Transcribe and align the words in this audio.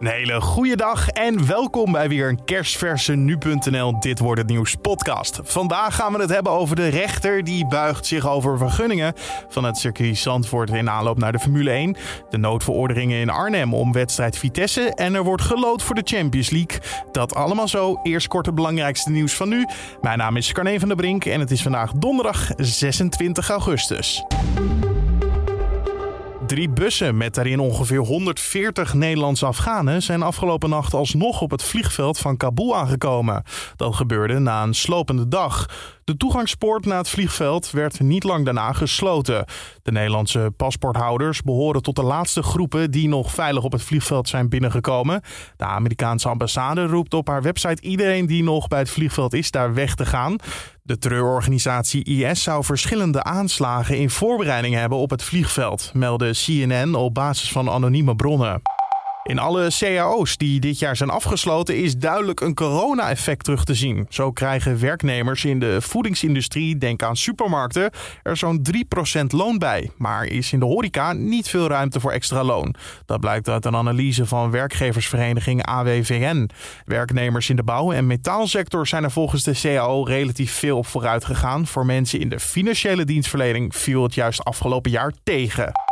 Een 0.00 0.06
hele 0.06 0.40
goede 0.40 0.76
dag 0.76 1.08
en 1.08 1.46
welkom 1.46 1.92
bij 1.92 2.08
weer 2.08 2.28
een 2.28 2.44
kerstverse 2.44 3.12
nu.nl 3.12 4.00
Dit 4.00 4.18
wordt 4.18 4.40
het 4.40 4.50
nieuws 4.50 4.74
podcast. 4.74 5.40
Vandaag 5.42 5.94
gaan 5.94 6.12
we 6.12 6.20
het 6.20 6.30
hebben 6.30 6.52
over 6.52 6.76
de 6.76 6.88
rechter 6.88 7.44
die 7.44 7.66
buigt 7.66 8.06
zich 8.06 8.28
over 8.28 8.58
vergunningen 8.58 9.12
van 9.48 9.64
het 9.64 9.76
circuit 9.76 10.16
Zandvoort 10.16 10.70
in 10.70 10.90
aanloop 10.90 11.18
naar 11.18 11.32
de 11.32 11.38
Formule 11.38 11.70
1, 11.70 11.96
de 12.30 12.36
noodverordeningen 12.36 13.20
in 13.20 13.30
Arnhem 13.30 13.74
om 13.74 13.92
wedstrijd 13.92 14.38
Vitesse 14.38 14.94
en 14.94 15.14
er 15.14 15.24
wordt 15.24 15.42
gelood 15.42 15.82
voor 15.82 15.94
de 15.94 16.02
Champions 16.04 16.50
League. 16.50 16.80
Dat 17.12 17.34
allemaal 17.34 17.68
zo. 17.68 18.00
Eerst 18.02 18.28
kort 18.28 18.46
het 18.46 18.54
belangrijkste 18.54 19.10
nieuws 19.10 19.34
van 19.34 19.48
nu. 19.48 19.66
Mijn 20.00 20.18
naam 20.18 20.36
is 20.36 20.52
Carne 20.52 20.78
van 20.78 20.88
der 20.88 20.96
Brink 20.96 21.24
en 21.24 21.40
het 21.40 21.50
is 21.50 21.62
vandaag 21.62 21.92
donderdag 21.92 22.50
26 22.56 23.48
augustus. 23.48 24.24
Drie 26.46 26.68
bussen 26.68 27.16
met 27.16 27.34
daarin 27.34 27.60
ongeveer 27.60 27.98
140 27.98 28.94
Nederlandse 28.94 29.46
Afghanen 29.46 30.02
zijn 30.02 30.22
afgelopen 30.22 30.70
nacht 30.70 30.94
alsnog 30.94 31.40
op 31.40 31.50
het 31.50 31.62
vliegveld 31.62 32.18
van 32.18 32.36
Kabul 32.36 32.76
aangekomen. 32.76 33.42
Dat 33.76 33.94
gebeurde 33.94 34.38
na 34.38 34.62
een 34.62 34.74
slopende 34.74 35.28
dag. 35.28 35.66
De 36.04 36.16
toegangspoort 36.16 36.84
naar 36.84 36.98
het 36.98 37.08
vliegveld 37.08 37.70
werd 37.70 38.00
niet 38.00 38.24
lang 38.24 38.44
daarna 38.44 38.72
gesloten. 38.72 39.44
De 39.82 39.92
Nederlandse 39.92 40.52
paspoorthouders 40.56 41.42
behoren 41.42 41.82
tot 41.82 41.96
de 41.96 42.02
laatste 42.02 42.42
groepen 42.42 42.90
die 42.90 43.08
nog 43.08 43.30
veilig 43.30 43.62
op 43.62 43.72
het 43.72 43.82
vliegveld 43.82 44.28
zijn 44.28 44.48
binnengekomen. 44.48 45.22
De 45.56 45.64
Amerikaanse 45.64 46.28
ambassade 46.28 46.86
roept 46.86 47.14
op 47.14 47.28
haar 47.28 47.42
website 47.42 47.82
iedereen 47.82 48.26
die 48.26 48.42
nog 48.42 48.68
bij 48.68 48.78
het 48.78 48.90
vliegveld 48.90 49.34
is 49.34 49.50
daar 49.50 49.74
weg 49.74 49.94
te 49.94 50.06
gaan. 50.06 50.36
De 50.86 50.98
terreurorganisatie 50.98 52.04
IS 52.04 52.42
zou 52.42 52.64
verschillende 52.64 53.22
aanslagen 53.22 53.98
in 53.98 54.10
voorbereiding 54.10 54.74
hebben 54.74 54.98
op 54.98 55.10
het 55.10 55.22
vliegveld, 55.22 55.90
meldde 55.94 56.30
CNN 56.30 56.94
op 56.94 57.14
basis 57.14 57.52
van 57.52 57.70
anonieme 57.70 58.16
bronnen. 58.16 58.62
In 59.26 59.38
alle 59.38 59.68
cao's 59.78 60.36
die 60.36 60.60
dit 60.60 60.78
jaar 60.78 60.96
zijn 60.96 61.10
afgesloten 61.10 61.76
is 61.76 61.96
duidelijk 61.96 62.40
een 62.40 62.54
corona-effect 62.54 63.44
terug 63.44 63.64
te 63.64 63.74
zien. 63.74 64.06
Zo 64.08 64.32
krijgen 64.32 64.80
werknemers 64.80 65.44
in 65.44 65.60
de 65.60 65.80
voedingsindustrie, 65.80 66.78
denk 66.78 67.02
aan 67.02 67.16
supermarkten, 67.16 67.90
er 68.22 68.36
zo'n 68.36 68.66
3% 69.20 69.26
loon 69.26 69.58
bij. 69.58 69.90
Maar 69.96 70.24
is 70.24 70.52
in 70.52 70.58
de 70.58 70.64
horeca 70.64 71.12
niet 71.12 71.48
veel 71.48 71.68
ruimte 71.68 72.00
voor 72.00 72.12
extra 72.12 72.44
loon. 72.44 72.74
Dat 73.06 73.20
blijkt 73.20 73.48
uit 73.48 73.64
een 73.64 73.76
analyse 73.76 74.26
van 74.26 74.50
werkgeversvereniging 74.50 75.62
AWVN. 75.62 76.50
Werknemers 76.84 77.50
in 77.50 77.56
de 77.56 77.62
bouw- 77.62 77.92
en 77.92 78.06
metaalsector 78.06 78.86
zijn 78.86 79.04
er 79.04 79.10
volgens 79.10 79.42
de 79.42 79.58
CAO 79.60 80.02
relatief 80.02 80.52
veel 80.52 80.76
op 80.76 80.86
vooruit 80.86 81.24
gegaan. 81.24 81.66
Voor 81.66 81.86
mensen 81.86 82.20
in 82.20 82.28
de 82.28 82.40
financiële 82.40 83.04
dienstverlening 83.04 83.76
viel 83.76 84.02
het 84.02 84.14
juist 84.14 84.44
afgelopen 84.44 84.90
jaar 84.90 85.12
tegen. 85.22 85.85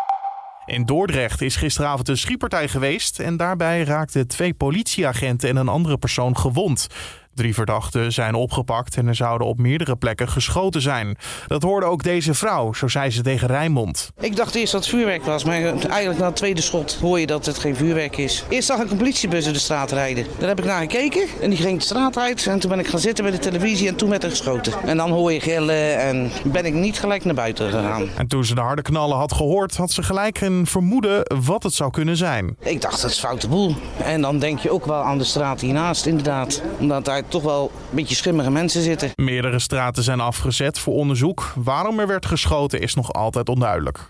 In 0.66 0.84
Dordrecht 0.84 1.40
is 1.40 1.56
gisteravond 1.56 2.08
een 2.08 2.18
schietpartij 2.18 2.68
geweest 2.68 3.20
en 3.20 3.36
daarbij 3.36 3.84
raakten 3.84 4.28
twee 4.28 4.54
politieagenten 4.54 5.48
en 5.48 5.56
een 5.56 5.68
andere 5.68 5.98
persoon 5.98 6.36
gewond. 6.36 6.86
Drie 7.34 7.54
verdachten 7.54 8.12
zijn 8.12 8.34
opgepakt 8.34 8.96
en 8.96 9.06
er 9.06 9.14
zouden 9.14 9.46
op 9.46 9.58
meerdere 9.58 9.96
plekken 9.96 10.28
geschoten 10.28 10.80
zijn. 10.80 11.16
Dat 11.46 11.62
hoorde 11.62 11.86
ook 11.86 12.02
deze 12.02 12.34
vrouw, 12.34 12.72
zo 12.72 12.88
zei 12.88 13.10
ze 13.10 13.22
tegen 13.22 13.48
Rijnmond. 13.48 14.10
Ik 14.20 14.36
dacht 14.36 14.54
eerst 14.54 14.72
dat 14.72 14.80
het 14.80 14.90
vuurwerk 14.90 15.24
was, 15.24 15.44
maar 15.44 15.55
eigenlijk 15.55 16.18
na 16.18 16.27
het 16.27 16.36
tweede 16.36 16.60
schot 16.60 16.98
hoor 17.00 17.20
je 17.20 17.27
dat 17.27 17.46
het 17.46 17.58
geen 17.58 17.77
vuurwerk 17.77 18.16
is. 18.16 18.44
Eerst 18.48 18.66
zag 18.66 18.80
ik 18.80 18.90
een 18.90 18.96
politiebus 18.96 19.46
in 19.46 19.52
de 19.52 19.58
straat 19.58 19.92
rijden. 19.92 20.27
Daar 20.38 20.48
heb 20.48 20.58
ik 20.58 20.64
naar 20.64 20.80
gekeken 20.80 21.27
en 21.40 21.50
die 21.50 21.58
ging 21.58 21.78
de 21.78 21.84
straat 21.84 22.18
uit. 22.18 22.46
En 22.46 22.58
toen 22.58 22.70
ben 22.70 22.78
ik 22.78 22.86
gaan 22.86 23.00
zitten 23.00 23.24
bij 23.24 23.32
de 23.32 23.38
televisie 23.38 23.88
en 23.88 23.96
toen 23.96 24.10
werd 24.10 24.22
er 24.22 24.30
geschoten. 24.30 24.72
En 24.84 24.96
dan 24.96 25.10
hoor 25.10 25.32
je 25.32 25.40
gillen 25.40 25.98
en 25.98 26.30
ben 26.44 26.64
ik 26.64 26.74
niet 26.74 26.98
gelijk 26.98 27.24
naar 27.24 27.34
buiten 27.34 27.70
gegaan. 27.70 28.08
En 28.16 28.27
toen 28.27 28.44
ze 28.44 28.55
de 28.55 28.60
harde 28.60 28.82
knallen 28.82 29.16
had 29.16 29.32
gehoord, 29.32 29.77
had 29.77 29.90
ze 29.90 30.02
gelijk 30.02 30.40
een 30.40 30.66
vermoeden 30.66 31.22
wat 31.44 31.62
het 31.62 31.74
zou 31.74 31.90
kunnen 31.90 32.16
zijn. 32.16 32.56
Ik 32.58 32.80
dacht, 32.80 33.02
dat 33.02 33.10
is 33.10 33.18
foute 33.18 33.48
boel. 33.48 33.77
En 34.05 34.20
dan 34.20 34.38
denk 34.38 34.58
je 34.58 34.70
ook 34.70 34.86
wel 34.86 35.02
aan 35.02 35.18
de 35.18 35.24
straat 35.24 35.60
hiernaast, 35.60 36.06
inderdaad. 36.06 36.62
Omdat 36.78 37.05
daar 37.05 37.22
toch 37.28 37.42
wel 37.42 37.70
een 37.91 37.97
beetje 37.97 38.14
schimmige 38.14 38.50
mensen 38.50 38.83
zitten. 38.83 39.11
Meerdere 39.14 39.58
straten 39.58 40.03
zijn 40.03 40.20
afgezet 40.20 40.78
voor 40.78 40.94
onderzoek. 40.94 41.53
Waarom 41.55 41.98
er 41.98 42.07
werd 42.07 42.27
geschoten 42.27 42.80
is 42.80 42.95
nog 42.95 43.12
altijd 43.12 43.48
onduidelijk. 43.48 44.07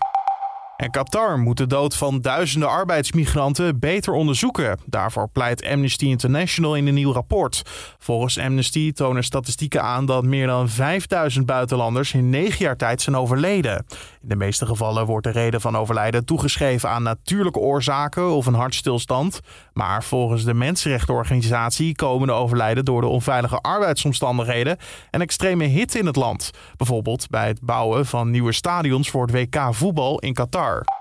En 0.75 0.91
Qatar 0.91 1.39
moet 1.39 1.57
de 1.57 1.67
dood 1.67 1.95
van 1.95 2.21
duizenden 2.21 2.69
arbeidsmigranten 2.69 3.79
beter 3.79 4.13
onderzoeken. 4.13 4.79
Daarvoor 4.85 5.29
pleit 5.29 5.65
Amnesty 5.65 6.05
International 6.05 6.75
in 6.75 6.87
een 6.87 6.93
nieuw 6.93 7.11
rapport. 7.11 7.61
Volgens 7.97 8.39
Amnesty 8.39 8.91
tonen 8.91 9.23
statistieken 9.23 9.83
aan 9.83 10.05
dat 10.05 10.23
meer 10.23 10.47
dan 10.47 10.69
5000 10.69 11.45
buitenlanders 11.45 12.13
in 12.13 12.29
negen 12.29 12.65
jaar 12.65 12.77
tijd 12.77 13.01
zijn 13.01 13.15
overleden. 13.15 13.85
In 14.21 14.29
de 14.29 14.35
meeste 14.35 14.65
gevallen 14.65 15.05
wordt 15.05 15.25
de 15.25 15.31
reden 15.31 15.61
van 15.61 15.77
overlijden 15.77 16.25
toegeschreven 16.25 16.89
aan 16.89 17.03
natuurlijke 17.03 17.59
oorzaken 17.59 18.29
of 18.29 18.45
een 18.45 18.53
hartstilstand. 18.53 19.39
Maar 19.73 20.03
volgens 20.03 20.43
de 20.43 20.53
Mensenrechtenorganisatie 20.53 21.95
komen 21.95 22.27
de 22.27 22.33
overlijden 22.33 22.85
door 22.85 23.01
de 23.01 23.07
onveilige 23.07 23.57
arbeidsomstandigheden 23.57 24.77
en 25.11 25.21
extreme 25.21 25.65
hitte 25.65 25.99
in 25.99 26.05
het 26.05 26.15
land. 26.15 26.51
Bijvoorbeeld 26.77 27.29
bij 27.29 27.47
het 27.47 27.61
bouwen 27.61 28.05
van 28.05 28.31
nieuwe 28.31 28.51
stadions 28.51 29.09
voor 29.09 29.27
het 29.27 29.31
WK 29.31 29.67
voetbal 29.71 30.19
in 30.19 30.33
Qatar. 30.33 30.63
car. 30.65 30.94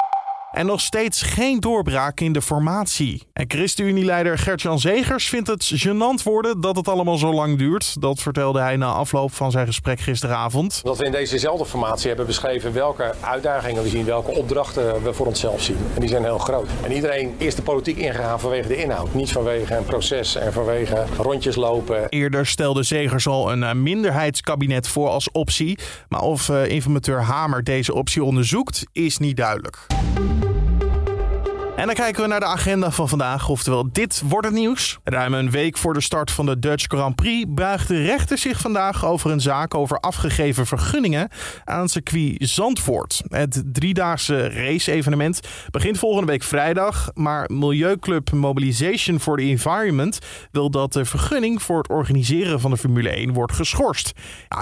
En 0.55 0.67
nog 0.67 0.81
steeds 0.81 1.23
geen 1.23 1.61
doorbraak 1.61 2.21
in 2.21 2.33
de 2.33 2.43
formatie. 2.43 3.23
En 3.33 3.45
ChristenUnie-leider 3.49 4.39
Gert-Jan 4.39 4.79
Zegers 4.79 5.29
vindt 5.29 5.49
het 5.49 5.87
gênant 5.87 6.23
worden 6.23 6.61
dat 6.61 6.77
het 6.77 6.89
allemaal 6.89 7.17
zo 7.17 7.33
lang 7.33 7.59
duurt. 7.59 8.01
Dat 8.01 8.21
vertelde 8.21 8.61
hij 8.61 8.77
na 8.77 8.87
afloop 8.87 9.33
van 9.33 9.51
zijn 9.51 9.67
gesprek 9.67 10.01
gisteravond. 10.01 10.81
Dat 10.83 10.99
we 10.99 11.05
in 11.05 11.13
dezezelfde 11.13 11.67
formatie 11.67 12.09
hebben 12.09 12.27
beschreven 12.27 12.73
welke 12.73 13.15
uitdagingen 13.21 13.83
we 13.83 13.89
zien, 13.89 14.05
welke 14.05 14.31
opdrachten 14.31 15.03
we 15.03 15.13
voor 15.13 15.27
onszelf 15.27 15.63
zien. 15.63 15.77
En 15.95 16.01
die 16.01 16.09
zijn 16.09 16.23
heel 16.23 16.39
groot. 16.39 16.69
En 16.85 16.93
iedereen 16.93 17.35
is 17.37 17.55
de 17.55 17.63
politiek 17.63 17.97
ingegaan 17.97 18.41
vanwege 18.41 18.69
de 18.69 18.77
inhoud. 18.77 19.15
Niet 19.15 19.33
vanwege 19.33 19.77
een 19.77 19.85
proces 19.85 20.35
en 20.35 20.53
vanwege 20.53 21.05
rondjes 21.19 21.57
lopen. 21.57 22.09
Eerder 22.09 22.47
stelde 22.47 22.83
Zegers 22.83 23.27
al 23.27 23.53
een 23.53 23.83
minderheidskabinet 23.83 24.89
voor 24.89 25.09
als 25.09 25.31
optie. 25.31 25.79
Maar 26.09 26.23
of 26.23 26.49
informateur 26.49 27.23
Hamer 27.23 27.65
deze 27.65 27.95
optie 27.95 28.25
onderzoekt, 28.25 28.87
is 28.93 29.19
niet 29.19 29.37
duidelijk. 29.37 29.87
En 31.85 31.91
dan 31.91 32.05
kijken 32.05 32.23
we 32.23 32.29
naar 32.29 32.41
de 32.41 32.47
agenda 32.47 32.91
van 32.91 33.09
vandaag, 33.09 33.49
oftewel 33.49 33.93
dit 33.93 34.23
wordt 34.29 34.47
het 34.47 34.57
nieuws. 34.57 34.99
Ruim 35.05 35.35
een 35.35 35.51
week 35.51 35.77
voor 35.77 35.95
de 35.95 36.01
start 36.01 36.31
van 36.31 36.47
de 36.47 36.59
Dutch 36.59 36.85
Grand 36.87 37.15
Prix 37.15 37.45
buigt 37.49 37.89
de 37.89 38.03
rechter 38.03 38.39
zich 38.39 38.61
vandaag 38.61 39.05
over 39.05 39.31
een 39.31 39.41
zaak 39.41 39.75
over 39.75 39.99
afgegeven 39.99 40.67
vergunningen 40.67 41.29
aan 41.65 41.89
circuit 41.89 42.37
Zandvoort. 42.39 43.23
Het 43.29 43.63
driedaagse 43.67 44.49
race-evenement 44.49 45.41
begint 45.71 45.99
volgende 45.99 46.27
week 46.27 46.43
vrijdag, 46.43 47.11
maar 47.15 47.51
Milieuclub 47.53 48.33
Mobilization 48.33 49.21
for 49.21 49.37
the 49.37 49.43
Environment 49.43 50.19
wil 50.51 50.71
dat 50.71 50.93
de 50.93 51.05
vergunning 51.05 51.63
voor 51.63 51.79
het 51.79 51.89
organiseren 51.89 52.61
van 52.61 52.71
de 52.71 52.77
Formule 52.77 53.11
1 53.11 53.33
wordt 53.33 53.53
geschorst. 53.53 54.13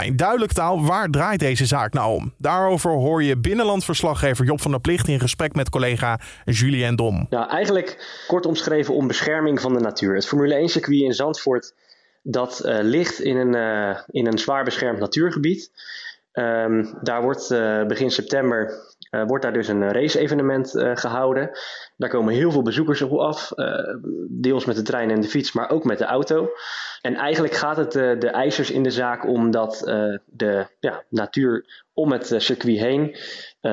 In 0.05 0.17
duidelijk 0.17 0.53
taal, 0.53 0.85
waar 0.85 1.09
draait 1.09 1.41
deze 1.41 1.67
zaak 1.67 1.93
nou 1.93 2.15
om? 2.15 2.33
Daarover 2.39 2.91
hoor 2.91 3.23
je 3.23 3.37
binnenlandverslaggever 3.37 4.45
Job 4.45 4.61
van 4.61 4.71
der 4.71 4.81
Plicht 4.81 5.09
in 5.09 5.21
gesprek 5.21 5.55
met 5.55 5.71
collega 5.71 6.21
Julien 6.45 6.97
Dom. 6.97 7.12
Nou, 7.31 7.49
eigenlijk 7.49 8.23
kort 8.27 8.47
omschreven 8.47 8.95
om 8.95 9.07
bescherming 9.07 9.61
van 9.61 9.73
de 9.75 9.81
natuur. 9.81 10.15
Het 10.15 10.27
Formule 10.27 10.69
1-circuit 10.69 11.01
in 11.01 11.13
Zandvoort 11.13 11.75
dat 12.23 12.63
uh, 12.65 12.79
ligt 12.81 13.21
in 13.21 13.37
een, 13.37 13.55
uh, 13.55 13.99
in 14.11 14.27
een 14.27 14.39
zwaar 14.39 14.65
beschermd 14.65 14.99
natuurgebied. 14.99 15.71
Um, 16.33 16.99
daar 17.03 17.23
wordt 17.23 17.51
uh, 17.51 17.87
begin 17.87 18.11
september 18.11 18.75
wordt 19.27 19.43
daar 19.43 19.53
dus 19.53 19.69
een 19.69 19.93
race-evenement 19.93 20.71
gehouden. 20.95 21.51
Daar 21.97 22.11
komen 22.11 22.35
heel 22.35 22.51
veel 22.51 22.63
bezoekers 22.63 23.03
op 23.03 23.19
af, 23.19 23.53
deels 24.29 24.65
met 24.65 24.77
de 24.77 24.83
trein 24.83 25.11
en 25.11 25.21
de 25.21 25.29
fiets, 25.29 25.53
maar 25.53 25.71
ook 25.71 25.85
met 25.85 25.99
de 25.99 26.05
auto. 26.05 26.51
En 27.01 27.15
eigenlijk 27.15 27.55
gaat 27.55 27.77
het 27.77 27.93
de 27.93 28.31
eisers 28.33 28.71
in 28.71 28.83
de 28.83 28.91
zaak 28.91 29.27
om 29.27 29.51
dat 29.51 29.79
de 30.27 30.67
ja, 30.81 31.03
natuur 31.09 31.85
om 31.93 32.13
het 32.13 32.35
circuit 32.37 32.79
heen 32.79 33.17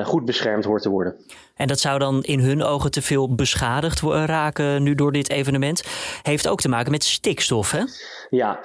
goed 0.04 0.24
beschermd 0.24 0.64
hoort 0.64 0.82
te 0.82 0.90
worden. 0.90 1.16
En 1.54 1.66
dat 1.66 1.80
zou 1.80 1.98
dan 1.98 2.22
in 2.22 2.40
hun 2.40 2.62
ogen 2.62 2.90
te 2.90 3.02
veel 3.02 3.34
beschadigd 3.34 4.00
raken 4.00 4.82
nu 4.82 4.94
door 4.94 5.12
dit 5.12 5.30
evenement. 5.30 5.82
Heeft 6.22 6.48
ook 6.48 6.60
te 6.60 6.68
maken 6.68 6.90
met 6.90 7.04
stikstof, 7.04 7.70
hè? 7.70 7.82
Ja, 8.30 8.60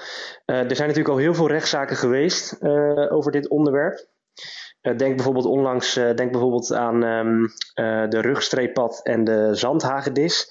uh, 0.45 0.56
er 0.56 0.75
zijn 0.75 0.88
natuurlijk 0.88 1.16
al 1.16 1.18
heel 1.18 1.33
veel 1.33 1.48
rechtszaken 1.48 1.95
geweest 1.95 2.57
uh, 2.62 3.13
over 3.13 3.31
dit 3.31 3.50
onderwerp. 3.50 4.07
Uh, 4.86 4.98
denk 4.98 5.16
bijvoorbeeld 5.16 5.46
onlangs 5.46 5.94
denk 5.94 6.32
bijvoorbeeld 6.32 6.74
aan 6.74 7.04
um, 7.04 7.54
de 8.10 8.22
rugstreeppad 8.22 9.00
en 9.04 9.24
de 9.24 9.50
zandhagedis. 9.52 10.48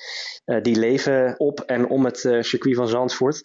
die 0.63 0.79
leven 0.79 1.35
op 1.39 1.61
en 1.61 1.89
om 1.89 2.05
het 2.05 2.19
circuit 2.41 2.77
van 2.77 2.89
Zandvoort. 2.89 3.41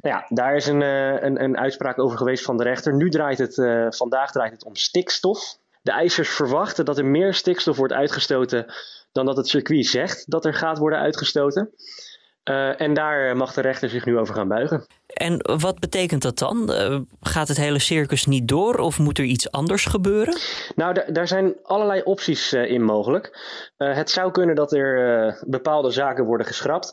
Nou 0.00 0.14
ja, 0.16 0.26
daar 0.28 0.56
is 0.56 0.66
een, 0.66 0.80
een, 0.80 1.42
een, 1.42 1.58
uitspraak 1.58 1.98
over 1.98 2.18
geweest 2.18 2.44
van 2.44 2.56
de 2.56 2.62
rechter. 2.62 2.94
Nu 2.94 3.10
draait 3.10 3.38
het, 3.38 3.54
vandaag 3.96 4.32
draait 4.32 4.52
het 4.52 4.64
om 4.64 4.76
stikstof. 4.76 5.58
De 5.82 5.92
eisers 5.92 6.30
verwachten 6.30 6.84
dat 6.84 6.98
er 6.98 7.04
meer 7.04 7.34
stikstof 7.34 7.76
wordt 7.76 7.92
uitgestoten 7.92 8.66
dan 9.12 9.26
dat 9.26 9.36
het 9.36 9.48
circuit 9.48 9.86
zegt 9.86 10.30
dat 10.30 10.44
er 10.44 10.54
gaat 10.54 10.78
worden 10.78 10.98
uitgestoten. 10.98 11.70
En 12.76 12.94
daar 12.94 13.36
mag 13.36 13.54
de 13.54 13.60
rechter 13.60 13.88
zich 13.88 14.04
nu 14.04 14.18
over 14.18 14.34
gaan 14.34 14.48
buigen. 14.48 14.86
En 15.06 15.58
wat 15.60 15.78
betekent 15.78 16.22
dat 16.22 16.38
dan? 16.38 16.70
gaat 17.20 17.48
het 17.48 17.56
hele 17.56 17.78
circus 17.78 18.26
niet 18.26 18.48
door 18.48 18.78
of 18.78 18.98
moet 18.98 19.18
er 19.18 19.24
iets 19.24 19.50
anders 19.50 19.84
gebeuren? 19.84 20.38
Nou, 20.74 21.12
daar 21.12 21.28
zijn 21.28 21.54
allerlei 21.62 22.02
opties 22.02 22.52
in 22.52 22.82
mogelijk. 22.82 23.38
het 23.76 24.10
zou 24.10 24.30
kunnen 24.30 24.54
dat 24.54 24.72
er 24.72 25.44
bepaalde 25.46 25.90
zaken 25.90 26.24
worden 26.24 26.46
geschrapt. 26.46 26.92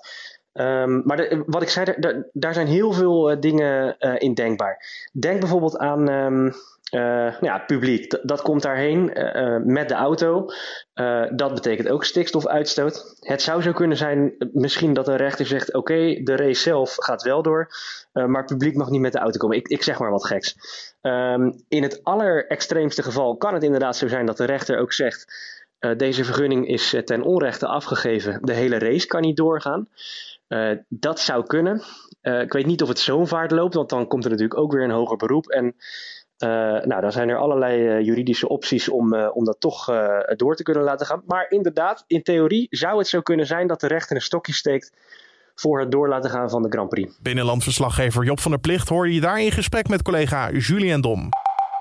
Um, 0.54 1.02
maar 1.06 1.44
wat 1.46 1.62
ik 1.62 1.70
zei, 1.70 1.94
daar 2.34 2.54
zijn 2.54 2.68
heel 2.68 2.92
veel 2.92 3.32
uh, 3.32 3.38
dingen 3.40 3.96
uh, 4.00 4.16
in 4.18 4.34
denkbaar. 4.34 4.86
Denk 5.12 5.40
bijvoorbeeld 5.40 5.78
aan 5.78 6.10
um, 6.10 6.46
uh, 6.46 7.02
nou 7.02 7.46
ja, 7.46 7.54
het 7.54 7.66
publiek. 7.66 8.20
dat 8.22 8.42
komt 8.42 8.62
daarheen 8.62 9.06
met 9.66 9.90
de 9.90 9.94
auto. 9.94 10.46
dat 11.36 11.54
betekent 11.54 11.90
ook 11.90 12.06
stikstofuitstoot. 12.06 13.18
Het 13.20 13.42
zou 13.42 13.62
zo 13.62 13.72
kunnen 13.72 13.98
zijn, 13.98 14.36
misschien 14.52 14.94
dat 14.94 15.08
een 15.08 15.16
rechter 15.16 15.46
zegt: 15.46 15.74
oké, 15.74 16.22
de 16.24 16.36
race 16.36 16.62
zelf 16.62 16.96
gaat 16.96 17.24
wel 17.24 17.42
door, 17.42 17.68
maar 18.12 18.46
publiek 18.46 18.76
mag 18.76 18.90
niet 18.90 19.02
met 19.02 19.12
de 19.12 19.20
auto 19.20 19.38
komen. 19.38 19.58
Ik, 19.58 19.68
ik 19.68 19.84
zeg 19.84 20.00
maar 20.00 20.12
wat 20.12 20.26
geks. 20.26 20.56
Um, 21.02 21.64
in 21.68 21.84
het 21.84 22.04
allerextreemste 22.04 23.04
geval 23.04 23.38
kan 23.38 23.54
het 23.54 23.64
inderdaad 23.64 23.98
zo 23.98 24.08
zijn 24.08 24.26
dat 24.26 24.38
de 24.38 24.46
rechter 24.46 24.80
ook 24.80 24.94
zegt. 24.94 25.26
Deze 25.98 26.24
vergunning 26.24 26.68
is 26.68 26.96
ten 27.06 27.22
onrechte 27.22 27.68
afgegeven. 27.68 28.40
De 28.42 28.54
hele 28.54 28.78
race 28.78 29.08
kan 29.08 29.22
niet 29.22 29.38
doorgaan. 29.38 29.88
Uh, 30.48 30.72
dat 30.90 31.20
zou 31.20 31.46
kunnen. 31.46 31.82
Ik 32.22 32.54
weet 32.54 32.66
niet 32.66 32.82
of 32.82 32.88
het 32.88 33.00
zo'n 33.00 33.28
vaart 33.28 33.52
loopt, 33.52 33.74
want 33.74 33.90
dan 33.90 34.08
komt 34.08 34.24
er 34.24 34.30
natuurlijk 34.30 34.60
ook 34.60 34.72
weer 34.72 34.84
een 34.84 34.90
hoger 34.90 35.18
beroep. 35.18 35.50
En 35.50 35.76
nou, 36.88 37.02
dan 37.02 37.12
zijn 37.12 37.30
er 37.30 37.38
allerlei 37.38 38.04
juridische 38.04 38.48
opties 38.48 38.90
om, 38.90 39.16
om 39.16 39.46
dat 39.46 39.60
toch 39.60 39.86
door 40.36 40.56
te 40.56 40.64
kunnen 40.64 40.84
laten 40.84 41.06
gaan. 41.06 41.24
Maar 41.26 41.46
inderdaad, 41.50 42.04
in 42.08 42.24
theorie 42.24 42.68
zou 42.70 42.98
het 42.98 43.08
zo 43.08 43.22
kunnen 43.22 43.46
zijn 43.46 43.68
dat 43.68 43.80
de 43.80 43.88
rechter 43.88 44.16
een 44.16 44.22
stokje 44.22 44.54
steekt 44.54 44.92
voor 45.56 45.80
het 45.80 45.92
door 45.92 46.08
laten 46.08 46.30
gaan 46.30 46.50
van 46.50 46.62
de 46.64 46.70
Grand 46.70 46.90
Prix. 46.90 47.18
Binnenlandverslaggever 47.22 48.24
Job 48.24 48.40
van 48.40 48.52
der 48.52 48.60
Plicht 48.60 48.90
hoorde 48.90 49.14
je 49.14 49.22
daar 49.22 49.42
in 49.42 49.52
gesprek 49.52 49.88
met 49.88 50.02
collega 50.02 50.52
Julien 50.52 51.02
Dom. 51.02 51.30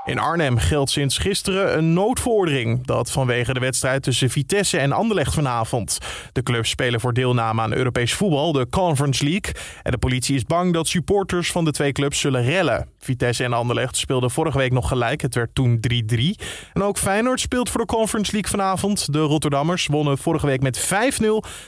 In 0.04 0.18
Arnhem 0.18 0.58
geldt 0.58 0.90
sinds 0.90 1.18
gisteren 1.18 1.76
een 1.78 1.92
noodverordening. 1.92 2.86
Dat 2.86 3.10
vanwege 3.10 3.52
de 3.52 3.60
wedstrijd 3.60 4.02
tussen 4.02 4.30
Vitesse 4.30 4.78
en 4.78 4.92
Anderlecht 4.92 5.34
vanavond. 5.34 5.98
De 6.32 6.42
clubs 6.42 6.70
spelen 6.70 7.00
voor 7.00 7.12
deelname 7.12 7.62
aan 7.62 7.72
Europees 7.72 8.14
voetbal, 8.14 8.52
de 8.52 8.68
Conference 8.68 9.24
League. 9.24 9.54
En 9.82 9.90
de 9.90 9.98
politie 9.98 10.34
is 10.34 10.44
bang 10.44 10.72
dat 10.72 10.88
supporters 10.88 11.52
van 11.52 11.64
de 11.64 11.70
twee 11.70 11.92
clubs 11.92 12.20
zullen 12.20 12.42
rellen. 12.42 12.88
Vitesse 12.98 13.44
en 13.44 13.52
Anderlecht 13.52 13.96
speelden 13.96 14.30
vorige 14.30 14.58
week 14.58 14.72
nog 14.72 14.88
gelijk. 14.88 15.20
Het 15.20 15.34
werd 15.34 15.54
toen 15.54 15.80
3-3. 16.14 16.44
En 16.72 16.82
ook 16.82 16.98
Feyenoord 16.98 17.40
speelt 17.40 17.70
voor 17.70 17.80
de 17.80 17.86
Conference 17.86 18.32
League 18.32 18.50
vanavond. 18.50 19.12
De 19.12 19.20
Rotterdammers 19.20 19.86
wonnen 19.86 20.18
vorige 20.18 20.46
week 20.46 20.62
met 20.62 20.78
5-0 20.78 21.26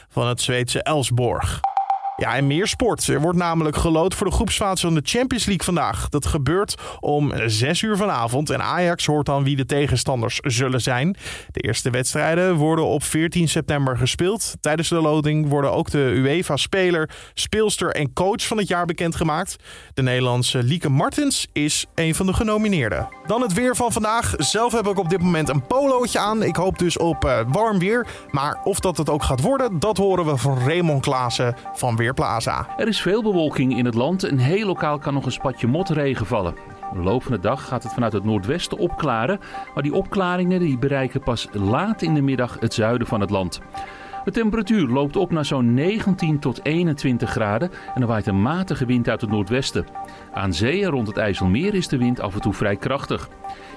van 0.09 0.27
het 0.27 0.41
Zweedse 0.41 0.83
Elsborg. 0.83 1.61
Ja, 2.17 2.37
en 2.37 2.47
meer 2.47 2.67
sport. 2.67 3.07
Er 3.07 3.21
wordt 3.21 3.39
namelijk 3.39 3.77
gelood 3.77 4.15
voor 4.15 4.27
de 4.27 4.33
groepsfase 4.33 4.87
van 4.87 4.95
de 4.95 5.01
Champions 5.05 5.45
League 5.45 5.65
vandaag. 5.65 6.09
Dat 6.09 6.27
gebeurt 6.27 6.75
om 7.01 7.33
6 7.47 7.83
uur 7.83 7.97
vanavond 7.97 8.51
en 8.51 8.63
Ajax 8.63 9.07
hoort 9.07 9.27
dan 9.27 9.45
wie 9.45 9.57
de 9.57 9.67
tegenstanders 9.67 10.39
zullen 10.43 10.81
zijn. 10.81 11.17
De 11.51 11.61
eerste 11.61 11.91
wedstrijden 11.91 12.55
worden 12.55 12.85
op 12.85 13.03
14 13.03 13.49
september 13.49 13.97
gespeeld. 13.97 14.55
Tijdens 14.61 14.89
de 14.89 15.01
loting 15.01 15.49
worden 15.49 15.73
ook 15.73 15.91
de 15.91 15.99
UEFA-speler, 15.99 17.11
speelster 17.35 17.91
en 17.91 18.13
coach 18.13 18.47
van 18.47 18.59
het 18.59 18.69
jaar 18.69 18.87
bekendgemaakt. 18.87 19.57
De 19.95 20.03
Nederlandse 20.03 20.63
Lieke 20.63 20.91
Martens 20.91 21.47
is 21.53 21.87
een 21.95 22.15
van 22.15 22.27
de 22.27 22.33
genomineerden. 22.33 23.09
Dan 23.27 23.43
het 23.43 23.53
weer 23.53 23.77
van 23.77 23.93
vandaag. 23.93 24.35
Zelf 24.37 24.73
heb 24.73 24.87
ik 24.87 24.99
op 24.99 25.09
dit 25.09 25.23
moment 25.23 25.49
een 25.49 25.67
polootje 25.67 26.19
aan. 26.19 26.43
Ik 26.43 26.57
hoop 26.57 26.79
dus 26.79 26.99
op 26.99 27.25
uh, 27.25 27.39
warm 27.49 27.79
weer. 27.79 28.07
Maar 28.31 28.61
of 28.65 28.81
dat 28.81 28.97
het 28.97 29.11
ook 29.11 29.23
gaat 29.23 29.41
worden, 29.41 29.79
dat 29.79 29.97
horen 29.97 30.25
we 30.25 30.37
van 30.37 30.59
Raymond 30.59 31.03
Klaassen 31.03 31.57
van 31.75 31.97
Er 32.77 32.89
is 32.89 33.01
veel 33.01 33.23
bewolking 33.23 33.77
in 33.77 33.85
het 33.85 33.95
land 33.95 34.25
en 34.25 34.39
heel 34.39 34.67
lokaal 34.67 34.99
kan 34.99 35.15
nog 35.15 35.25
een 35.25 35.33
spatje 35.33 35.67
motregen 35.67 36.27
vallen. 36.27 36.55
De 36.93 37.03
loop 37.03 37.23
van 37.23 37.33
de 37.33 37.41
dag 37.41 37.69
gaat 37.69 37.83
het 37.83 37.93
vanuit 37.93 38.13
het 38.13 38.25
noordwesten 38.25 38.79
opklaren, 38.79 39.41
maar 39.75 39.83
die 39.83 39.95
opklaringen 39.95 40.61
die 40.61 40.79
bereiken 40.79 41.23
pas 41.23 41.49
laat 41.53 42.03
in 42.03 42.15
de 42.15 42.23
middag 42.23 42.57
het 42.61 42.75
zuiden 42.75 43.07
van 43.07 43.21
het 43.21 43.31
land. 43.31 43.61
De 44.25 44.31
temperatuur 44.31 44.89
loopt 44.89 45.17
op 45.17 45.31
naar 45.31 45.45
zo'n 45.45 45.75
19 45.75 46.39
tot 46.39 46.65
21 46.65 47.31
graden 47.31 47.71
en 47.95 48.03
er 48.03 48.09
waait 48.09 48.27
een 48.27 48.43
matige 48.43 48.87
wind 48.87 49.09
uit 49.09 49.21
het 49.21 49.31
noordwesten. 49.31 49.87
Aan 50.33 50.53
zee 50.53 50.85
en 50.85 50.91
rond 50.91 51.07
het 51.07 51.17
IJsselmeer 51.17 51.75
is 51.75 51.89
de 51.89 51.99
wind 51.99 52.21
af 52.21 52.35
en 52.35 52.41
toe 52.41 52.53
vrij 52.53 52.77
krachtig. 52.77 53.29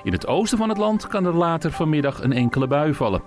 In 0.04 0.12
het 0.12 0.28
oosten 0.28 0.58
van 0.58 0.70
het 0.70 0.78
land 0.78 1.08
kan 1.08 1.26
er 1.26 1.36
later 1.36 1.72
vanmiddag 1.72 2.24
een 2.24 2.34
enkele 2.34 2.68
bui 2.68 2.94
vallen. 2.94 3.22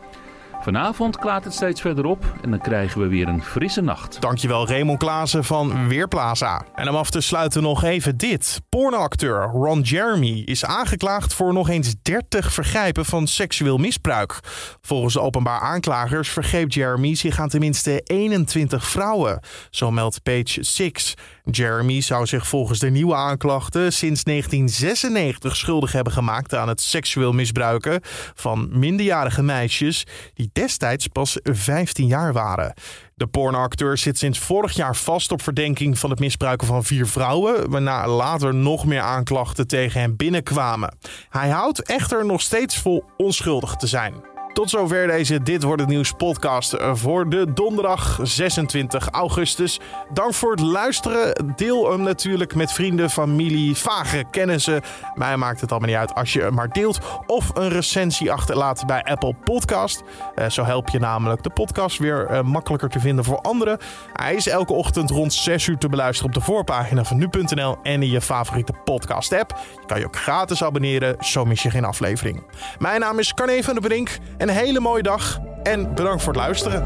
Vanavond 0.62 1.18
klaart 1.18 1.44
het 1.44 1.54
steeds 1.54 1.80
verder 1.80 2.04
op 2.04 2.34
en 2.42 2.50
dan 2.50 2.60
krijgen 2.60 3.00
we 3.00 3.06
weer 3.06 3.28
een 3.28 3.42
frisse 3.42 3.80
nacht. 3.80 4.20
Dankjewel 4.20 4.68
Raymond 4.68 4.98
Klaassen 4.98 5.44
van 5.44 5.88
Weerplaza. 5.88 6.64
En 6.74 6.88
om 6.88 6.94
af 6.94 7.10
te 7.10 7.20
sluiten 7.20 7.62
nog 7.62 7.84
even 7.84 8.16
dit. 8.16 8.60
Pornoacteur 8.68 9.42
Ron 9.42 9.80
Jeremy 9.80 10.42
is 10.44 10.64
aangeklaagd 10.64 11.34
voor 11.34 11.52
nog 11.52 11.68
eens 11.68 11.94
30 12.02 12.52
vergrijpen 12.52 13.04
van 13.04 13.26
seksueel 13.26 13.78
misbruik. 13.78 14.40
Volgens 14.80 15.14
de 15.14 15.20
openbaar 15.20 15.60
aanklagers 15.60 16.28
vergreep 16.28 16.72
Jeremy 16.72 17.14
zich 17.14 17.38
aan 17.38 17.48
tenminste 17.48 18.00
21 18.00 18.86
vrouwen. 18.86 19.40
Zo 19.70 19.90
meldt 19.90 20.22
Page 20.22 20.62
6. 20.62 21.14
Jeremy 21.44 22.00
zou 22.00 22.26
zich 22.26 22.46
volgens 22.46 22.78
de 22.78 22.90
nieuwe 22.90 23.14
aanklachten 23.14 23.92
sinds 23.92 24.24
1996 24.24 25.56
schuldig 25.56 25.92
hebben 25.92 26.12
gemaakt 26.12 26.54
aan 26.54 26.68
het 26.68 26.80
seksueel 26.80 27.32
misbruiken 27.32 28.00
van 28.34 28.68
minderjarige 28.78 29.42
meisjes 29.42 30.06
die 30.34 30.49
destijds 30.52 31.06
pas 31.06 31.38
15 31.42 32.06
jaar 32.06 32.32
waren. 32.32 32.74
De 33.14 33.26
pornoacteur 33.26 33.98
zit 33.98 34.18
sinds 34.18 34.38
vorig 34.38 34.72
jaar 34.72 34.96
vast 34.96 35.32
op 35.32 35.42
verdenking 35.42 35.98
van 35.98 36.10
het 36.10 36.18
misbruiken 36.18 36.66
van 36.66 36.84
vier 36.84 37.06
vrouwen, 37.06 37.70
waarna 37.70 38.08
later 38.08 38.54
nog 38.54 38.86
meer 38.86 39.00
aanklachten 39.00 39.66
tegen 39.66 40.00
hem 40.00 40.16
binnenkwamen. 40.16 40.96
Hij 41.28 41.48
houdt 41.48 41.82
echter 41.82 42.26
nog 42.26 42.40
steeds 42.40 42.78
vol 42.78 43.04
onschuldig 43.16 43.76
te 43.76 43.86
zijn. 43.86 44.14
Tot 44.60 44.70
zover 44.70 45.06
deze 45.06 45.42
Dit 45.42 45.62
Wordt 45.62 45.80
Het 45.80 45.90
Nieuws 45.90 46.12
podcast 46.12 46.76
voor 46.92 47.28
de 47.28 47.52
donderdag 47.52 48.18
26 48.22 49.08
augustus. 49.08 49.80
Dank 50.12 50.34
voor 50.34 50.50
het 50.50 50.60
luisteren. 50.60 51.52
Deel 51.56 51.90
hem 51.90 52.02
natuurlijk 52.02 52.54
met 52.54 52.72
vrienden, 52.72 53.10
familie, 53.10 53.76
vage 53.76 54.24
kennissen. 54.30 54.80
Mij 55.14 55.36
maakt 55.36 55.60
het 55.60 55.70
allemaal 55.70 55.88
niet 55.88 55.98
uit 55.98 56.14
als 56.14 56.32
je 56.32 56.40
hem 56.40 56.54
maar 56.54 56.68
deelt. 56.68 56.98
Of 57.26 57.50
een 57.54 57.68
recensie 57.68 58.32
achterlaat 58.32 58.86
bij 58.86 59.02
Apple 59.02 59.34
Podcast. 59.44 60.02
Uh, 60.36 60.48
zo 60.48 60.64
help 60.64 60.88
je 60.88 60.98
namelijk 60.98 61.42
de 61.42 61.50
podcast 61.50 61.98
weer 61.98 62.30
uh, 62.30 62.42
makkelijker 62.42 62.88
te 62.88 63.00
vinden 63.00 63.24
voor 63.24 63.38
anderen. 63.38 63.78
Hij 64.12 64.34
is 64.34 64.46
elke 64.46 64.72
ochtend 64.72 65.10
rond 65.10 65.32
6 65.32 65.66
uur 65.66 65.78
te 65.78 65.88
beluisteren 65.88 66.34
op 66.34 66.38
de 66.40 66.44
voorpagina 66.44 67.04
van 67.04 67.16
nu.nl 67.18 67.76
en 67.82 68.02
in 68.02 68.10
je 68.10 68.20
favoriete 68.20 68.72
podcast 68.84 69.32
app. 69.32 69.58
Je 69.80 69.86
kan 69.86 69.98
je 69.98 70.06
ook 70.06 70.16
gratis 70.16 70.64
abonneren, 70.64 71.16
zo 71.20 71.44
mis 71.44 71.62
je 71.62 71.70
geen 71.70 71.84
aflevering. 71.84 72.42
Mijn 72.78 73.00
naam 73.00 73.18
is 73.18 73.34
Carne 73.34 73.64
van 73.64 73.74
der 73.74 73.82
Brink. 73.82 74.18
Een 74.50 74.56
hele 74.56 74.80
mooie 74.80 75.02
dag 75.02 75.40
en 75.62 75.94
bedankt 75.94 76.22
voor 76.22 76.32
het 76.32 76.42
luisteren. 76.42 76.82